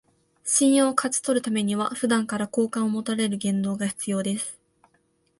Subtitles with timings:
[0.43, 4.59] 信用を勝ち取るためには、普段から好感を持たれる言動が必要です